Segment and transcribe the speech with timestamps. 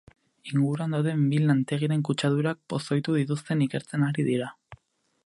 [0.51, 4.49] Inguruan dauden bi lantegiren kutsadurak pozoitu dituzten ikertzen ari dira.